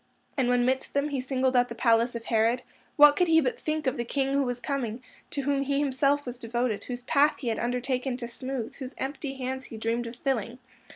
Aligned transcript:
And 0.35 0.49
when 0.49 0.65
midst 0.65 0.95
them 0.95 1.09
he 1.09 1.21
singled 1.21 1.55
out 1.55 1.69
the 1.69 1.75
palace 1.75 2.15
of 2.15 2.25
Herod, 2.25 2.63
what 2.95 3.15
could 3.15 3.27
he 3.27 3.39
but 3.39 3.59
think 3.59 3.85
of 3.85 3.97
the 3.97 4.03
King 4.03 4.33
Who 4.33 4.41
Was 4.41 4.59
Coming, 4.59 5.03
to 5.29 5.41
whom 5.43 5.61
he 5.61 5.75
was 5.75 5.81
himself 5.99 6.23
devoted, 6.39 6.85
whose 6.85 7.03
path 7.03 7.35
he 7.37 7.49
had 7.49 7.59
undertaken 7.59 8.17
to 8.17 8.27
smooth, 8.27 8.73
whose 8.77 8.95
empty 8.97 9.35
hands 9.35 9.65
he 9.65 9.77
dreamed 9.77 10.07
of 10.07 10.15
filling? 10.15 10.57